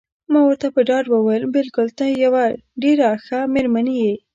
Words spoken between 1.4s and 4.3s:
بلکل ته مې یوه ډېره ښه میرمن یې.